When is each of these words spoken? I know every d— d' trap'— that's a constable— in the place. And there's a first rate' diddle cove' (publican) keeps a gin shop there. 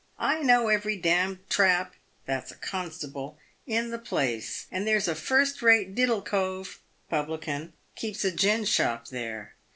I 0.17 0.41
know 0.41 0.69
every 0.69 0.95
d— 0.97 1.09
d' 1.29 1.37
trap'— 1.49 1.93
that's 2.25 2.49
a 2.49 2.55
constable— 2.55 3.37
in 3.77 3.91
the 3.91 3.99
place. 3.99 4.65
And 4.71 4.87
there's 4.87 5.07
a 5.07 5.13
first 5.13 5.61
rate' 5.61 5.93
diddle 5.93 6.23
cove' 6.23 6.79
(publican) 7.07 7.73
keeps 7.95 8.25
a 8.25 8.31
gin 8.31 8.65
shop 8.65 9.09
there. 9.09 9.53